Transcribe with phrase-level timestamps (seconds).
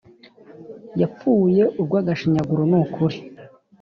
[1.01, 3.17] Yapfuye urwo agashinyaguro nukuri